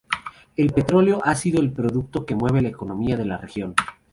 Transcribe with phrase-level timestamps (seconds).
[0.57, 3.75] El petróleo ha sido el producto que mueve la economía de la región.